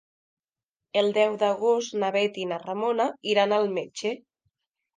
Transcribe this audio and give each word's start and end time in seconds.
El 1.01 1.09
deu 1.17 1.35
d'agost 1.43 1.95
na 2.05 2.11
Bet 2.17 2.41
i 2.45 2.49
na 2.55 2.59
Ramona 2.65 3.07
iran 3.35 3.57
al 3.61 3.73
metge. 3.79 4.17